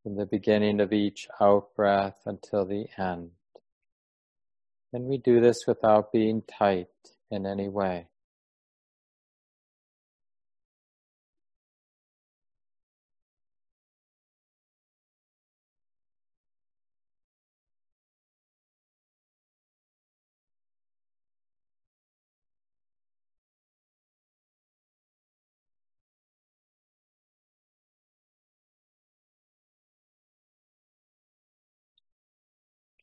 [0.03, 3.31] from the beginning of each out breath until the end.
[4.93, 6.89] And we do this without being tight
[7.31, 8.09] in any way.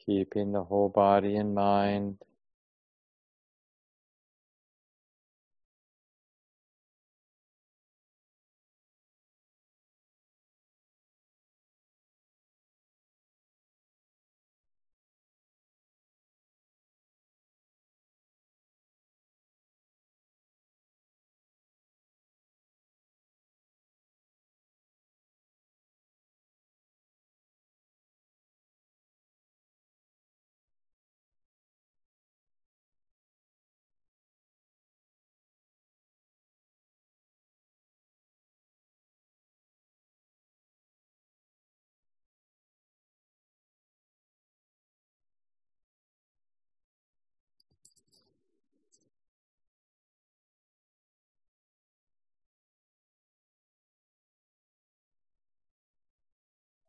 [0.05, 2.17] Keeping the whole body in mind.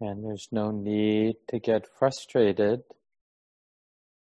[0.01, 2.83] And there's no need to get frustrated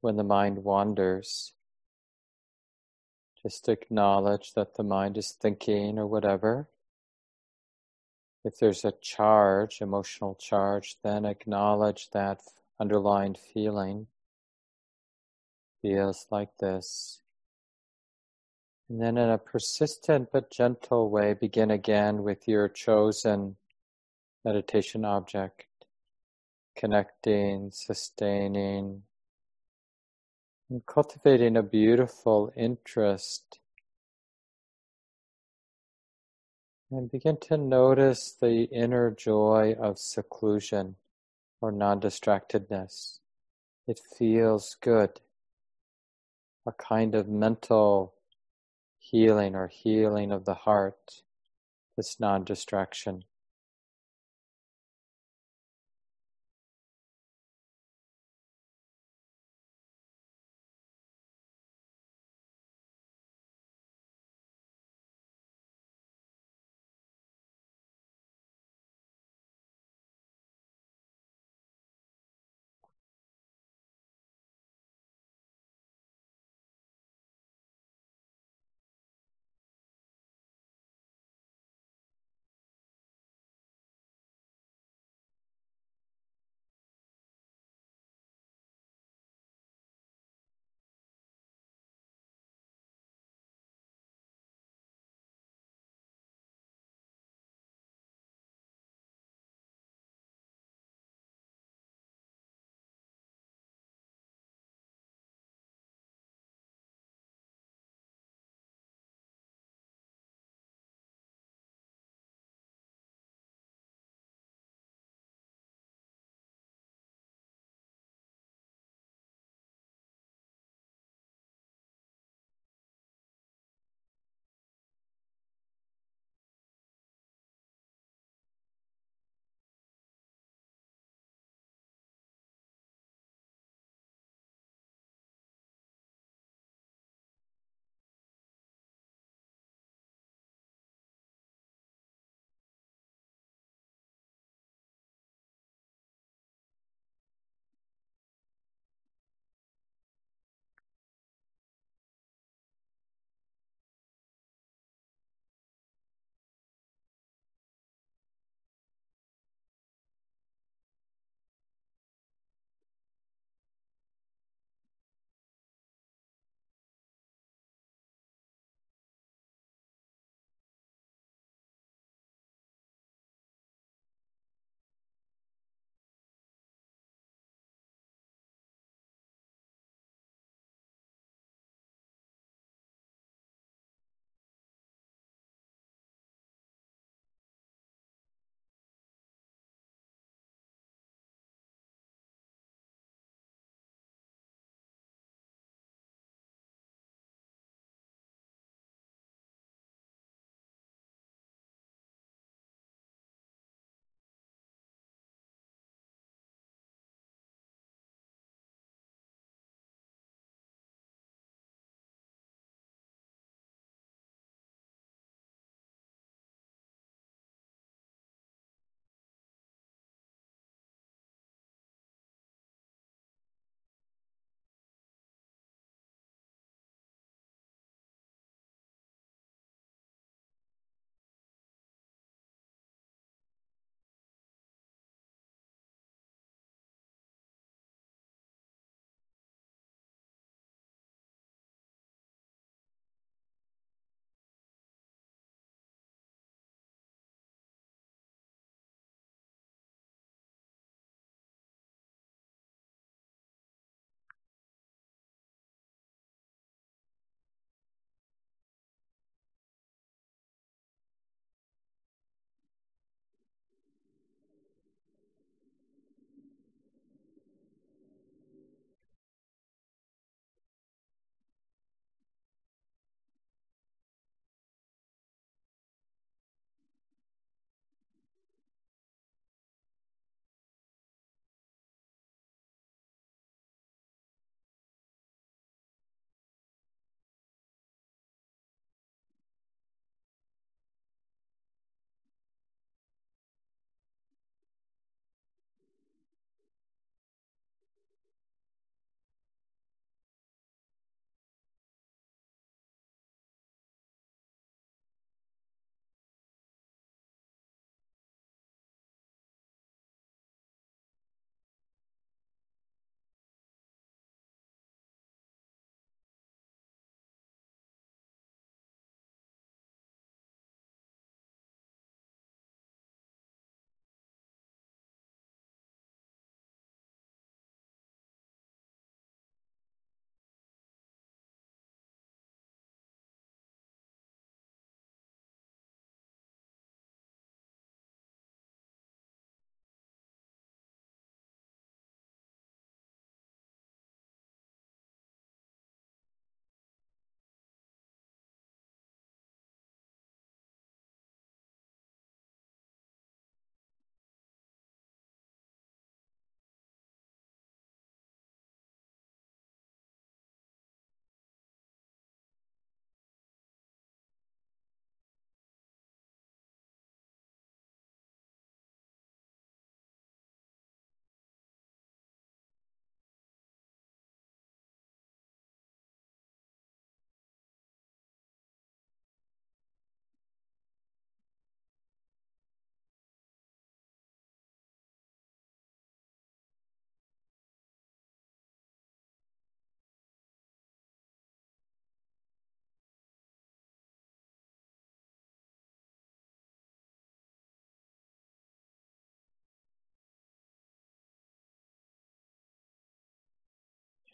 [0.01, 1.53] when the mind wanders.
[3.41, 6.68] Just acknowledge that the mind is thinking or whatever.
[8.45, 12.41] If there's a charge, emotional charge, then acknowledge that
[12.80, 14.07] underlying feeling
[15.82, 17.22] feels like this.
[18.89, 23.55] And then in a persistent but gentle way, begin again with your chosen
[24.44, 25.66] meditation object,
[26.76, 29.04] connecting, sustaining,
[30.70, 33.60] and cultivating a beautiful interest.
[36.91, 40.96] And begin to notice the inner joy of seclusion
[41.62, 43.20] or non distractedness.
[43.88, 45.20] It feels good.
[46.66, 48.14] A kind of mental
[49.00, 51.24] healing or healing of the heart,
[51.98, 53.24] this non distraction.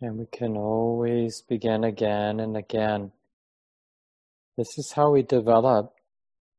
[0.02, 3.12] And we can always begin again and again.
[4.56, 5.94] This is how we develop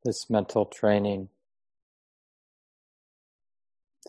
[0.04, 1.30] this mental training.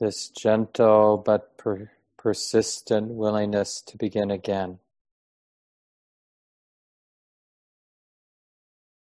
[0.01, 4.79] This gentle but per- persistent willingness to begin again.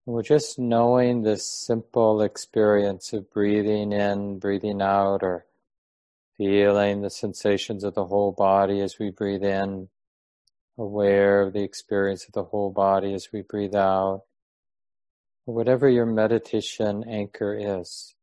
[0.05, 5.45] We're just knowing this simple experience of breathing in, breathing out, or
[6.37, 9.87] feeling the sensations of the whole body as we breathe in,
[10.79, 14.23] aware of the experience of the whole body as we breathe out,
[15.45, 18.15] whatever your meditation anchor is.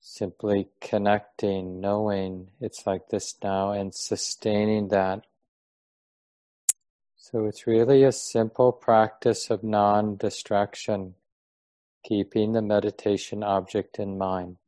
[0.00, 5.24] Simply connecting, knowing it's like this now, and sustaining that
[7.30, 11.14] so it's really a simple practice of non distraction,
[12.04, 14.58] keeping the meditation object in mind.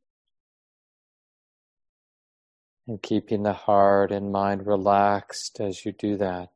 [2.87, 6.51] And keeping the heart and mind relaxed as you do that.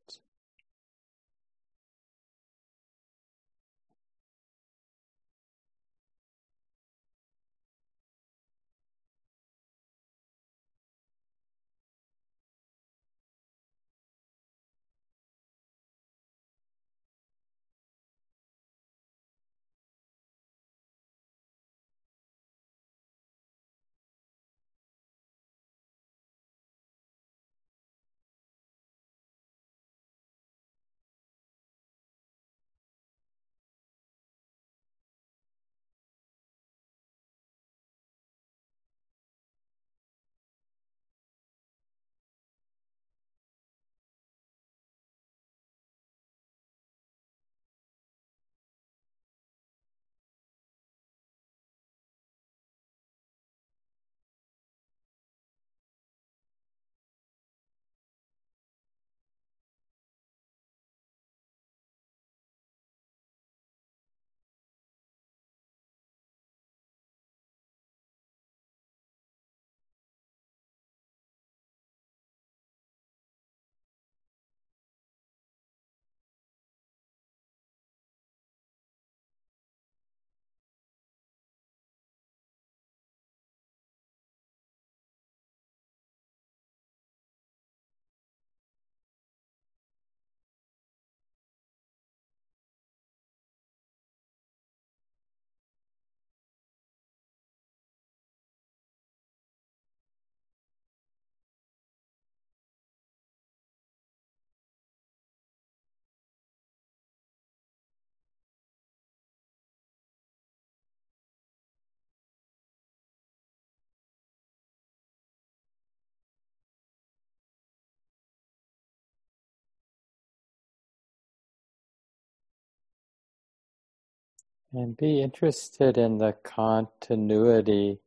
[124.73, 127.99] And be interested in the continuity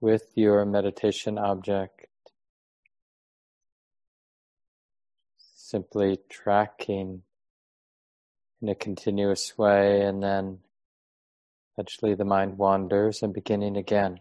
[0.00, 2.06] with your meditation object.
[5.38, 7.22] Simply tracking
[8.60, 10.58] in a continuous way, and then
[11.76, 14.20] eventually the mind wanders and beginning again.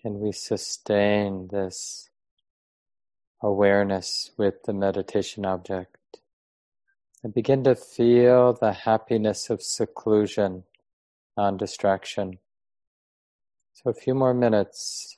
[0.00, 2.08] Can we sustain this
[3.42, 5.97] awareness with the meditation object?
[7.24, 10.64] And begin to feel the happiness of seclusion,
[11.36, 12.38] non distraction.
[13.74, 15.17] So, a few more minutes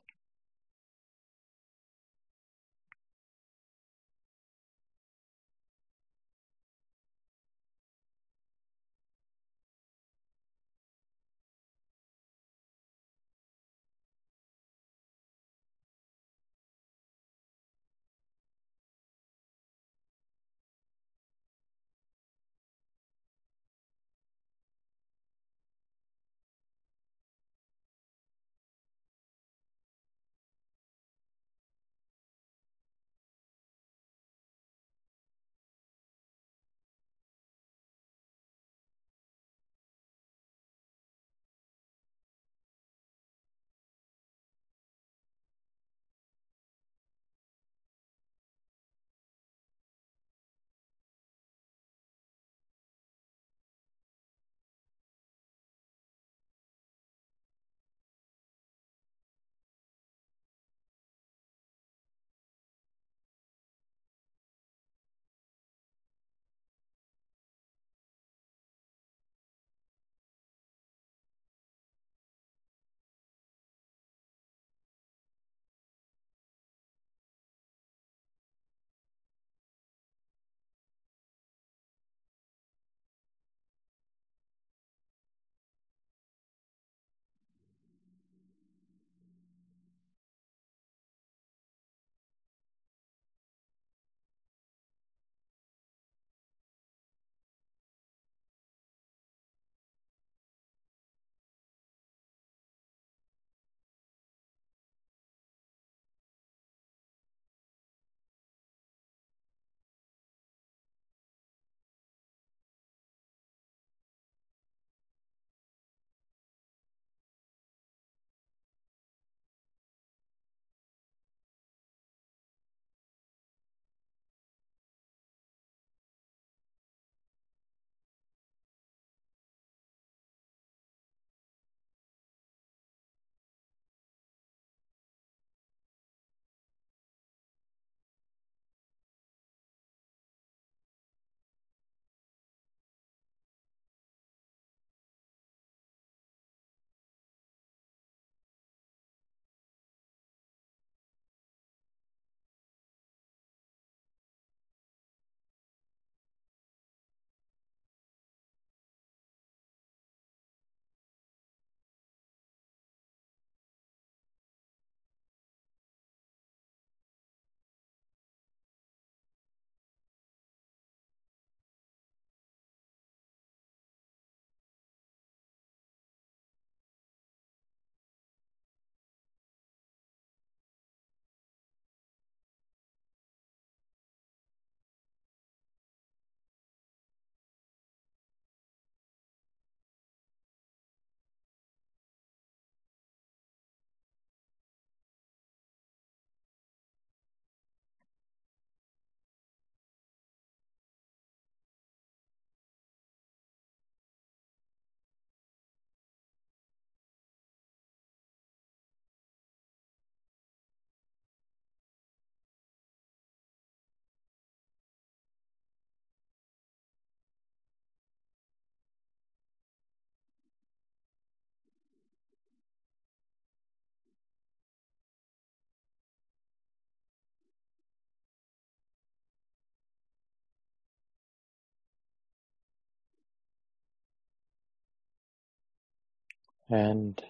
[236.71, 237.21] And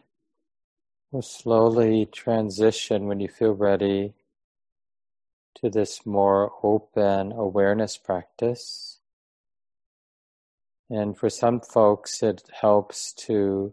[1.11, 4.13] we'll slowly transition when you feel ready
[5.57, 8.99] to this more open awareness practice.
[10.91, 13.73] And for some folks, it helps to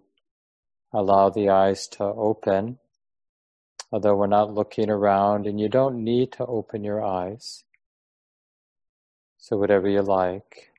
[0.94, 2.78] allow the eyes to open,
[3.92, 7.66] although we're not looking around, and you don't need to open your eyes.
[9.38, 10.72] So, whatever you like.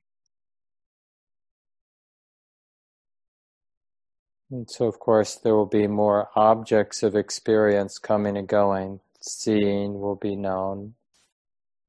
[4.51, 9.01] And so, of course, there will be more objects of experience coming and going.
[9.21, 10.95] Seeing will be known,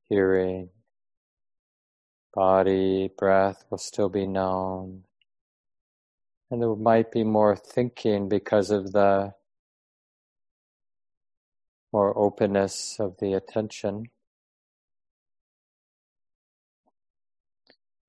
[0.10, 0.70] hearing,
[2.34, 5.04] body, breath will still be known.
[6.52, 9.34] And there might be more thinking because of the
[11.94, 14.06] more openness of the attention.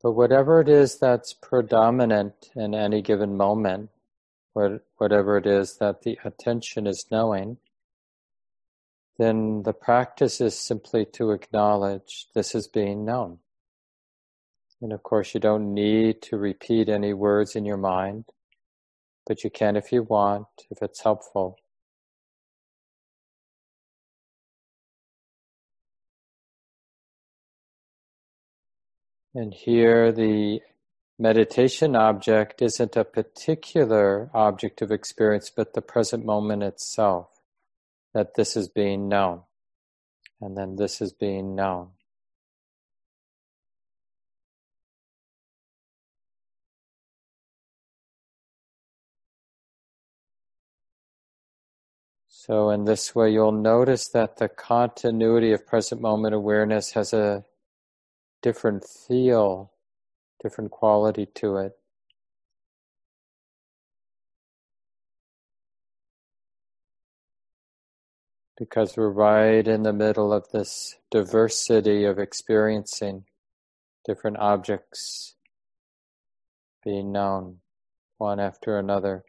[0.03, 3.91] But whatever it is that's predominant in any given moment,
[4.53, 7.59] whatever it is that the attention is knowing,
[9.19, 13.39] then the practice is simply to acknowledge this is being known.
[14.81, 18.25] And of course, you don't need to repeat any words in your mind,
[19.27, 21.59] but you can if you want, if it's helpful.
[29.35, 30.61] And here the
[31.21, 37.29] meditation object isn't a particular object of experience, but the present moment itself,
[38.15, 39.43] that this is being known,
[40.41, 41.91] and then this is being known.
[52.29, 57.45] So, in this way, you'll notice that the continuity of present moment awareness has a
[58.41, 59.71] different feel
[60.43, 61.73] different quality to it.
[68.59, 73.25] Because we're right in the middle of this diversity of experiencing
[74.05, 75.35] different objects
[76.85, 77.59] being known
[78.19, 79.25] one after another.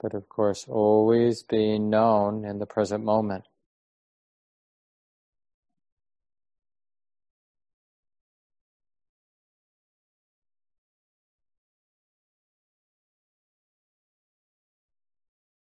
[0.00, 3.44] But of course always being known in the present moment.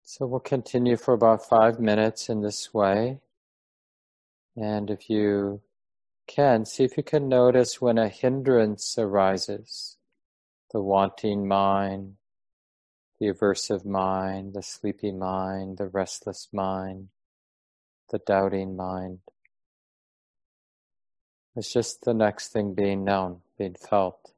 [0.03, 3.19] So we'll continue for about five minutes in this way.
[4.55, 5.61] And if you
[6.27, 9.97] can, see if you can notice when a hindrance arises,
[10.71, 12.15] the wanting mind,
[13.19, 17.09] the aversive mind, the sleepy mind, the restless mind,
[18.11, 19.19] the doubting mind.
[21.55, 24.34] It's just the next thing being known, being felt.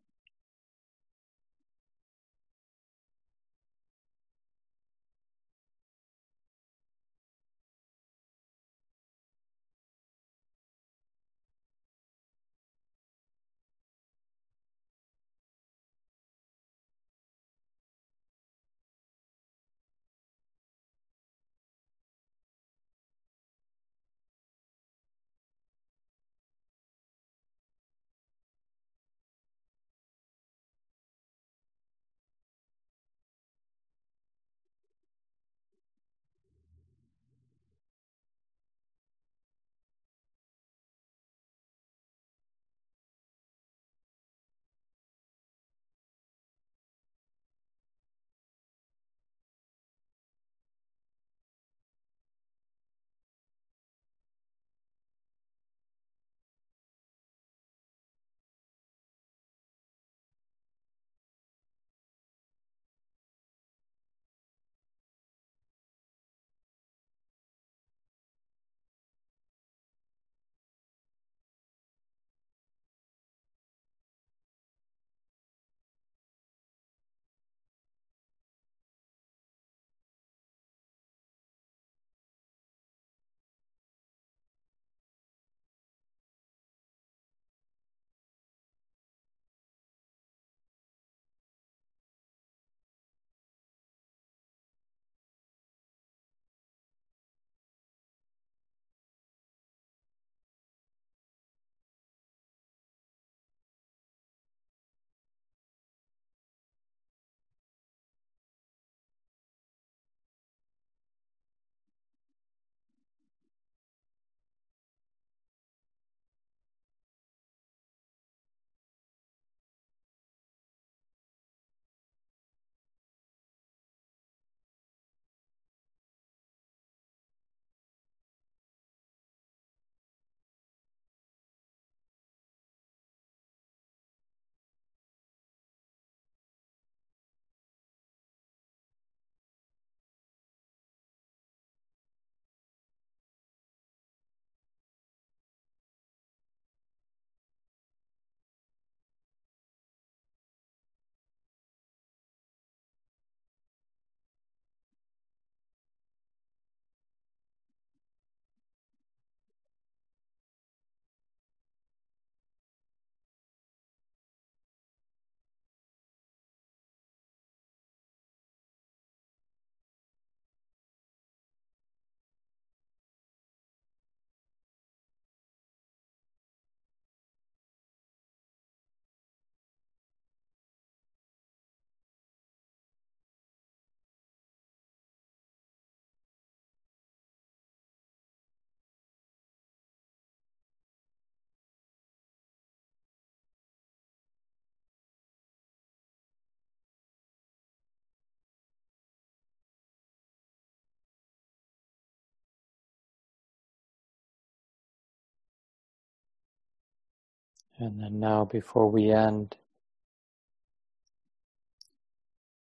[207.80, 209.56] And then now, before we end,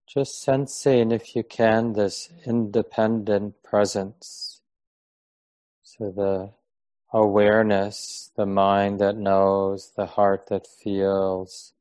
[0.05, 4.61] just sensing, if you can, this independent presence.
[5.83, 6.51] So the
[7.13, 11.73] awareness, the mind that knows, the heart that feels,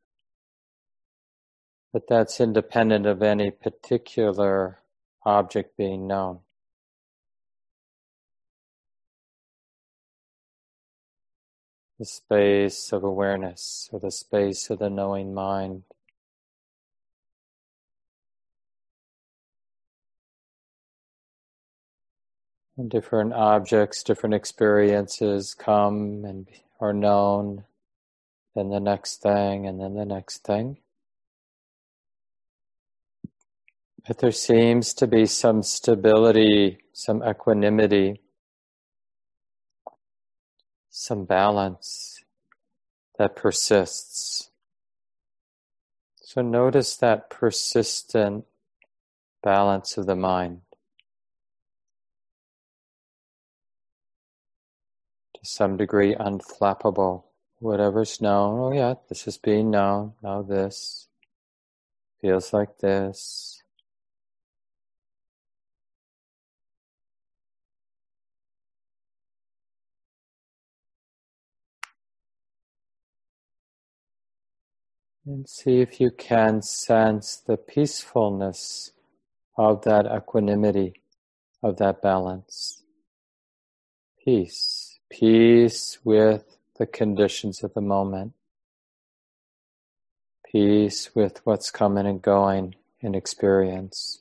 [1.92, 4.80] but that's independent of any particular
[5.24, 6.40] object being known.
[11.98, 15.84] The space of awareness, or the space of the knowing mind.
[22.76, 26.46] And different objects, different experiences come and
[26.80, 27.64] are known,
[28.54, 30.76] then the next thing, and then the next thing.
[34.06, 38.20] But there seems to be some stability, some equanimity,
[40.98, 42.24] some balance
[43.18, 44.50] that persists.
[46.16, 48.46] So notice that persistent
[49.42, 50.62] balance of the mind.
[55.34, 57.24] To some degree, unflappable.
[57.58, 61.08] Whatever's known, oh yeah, this is being known, now this
[62.22, 63.55] feels like this.
[75.26, 78.92] And see if you can sense the peacefulness
[79.58, 81.02] of that equanimity,
[81.64, 82.84] of that balance.
[84.24, 85.00] Peace.
[85.10, 88.34] Peace with the conditions of the moment.
[90.52, 94.20] Peace with what's coming and going in experience.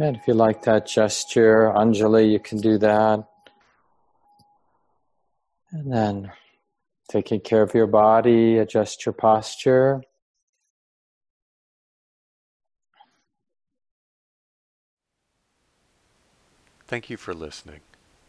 [0.00, 3.22] And if you like that gesture, Anjali, you can do that.
[5.72, 6.32] And then
[7.10, 10.02] taking care of your body, adjust your posture.
[16.86, 17.80] Thank you for listening.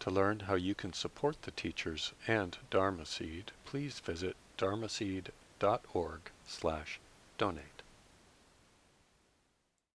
[0.01, 6.99] To learn how you can support the teachers and Dharma Seed, please visit dharmaseed.org slash
[7.37, 7.80] donate.